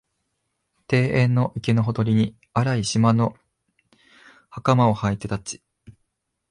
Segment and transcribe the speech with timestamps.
[0.91, 3.35] 庭園の池のほとりに、荒い縞の
[4.49, 5.63] 袴をはいて立ち、